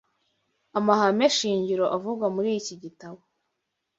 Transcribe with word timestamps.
Amahame 0.77 1.25
shingiro 1.37 1.85
avugwa 1.95 2.27
muri 2.35 2.49
iki 2.59 2.75
gitabo 2.83 3.19